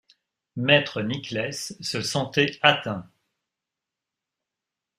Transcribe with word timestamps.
Maître 0.55 1.03
Nicless 1.03 1.75
se 1.79 2.01
sentait 2.01 2.57
atteint. 2.63 3.07